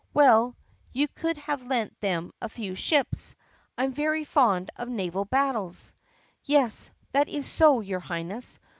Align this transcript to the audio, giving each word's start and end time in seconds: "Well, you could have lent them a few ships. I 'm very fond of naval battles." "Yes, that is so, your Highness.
"Well, 0.15 0.57
you 0.93 1.07
could 1.09 1.37
have 1.37 1.67
lent 1.67 1.99
them 1.99 2.31
a 2.41 2.49
few 2.49 2.73
ships. 2.73 3.35
I 3.77 3.83
'm 3.83 3.91
very 3.91 4.23
fond 4.23 4.71
of 4.75 4.89
naval 4.89 5.25
battles." 5.25 5.93
"Yes, 6.43 6.89
that 7.11 7.29
is 7.29 7.45
so, 7.45 7.81
your 7.81 7.99
Highness. 7.99 8.57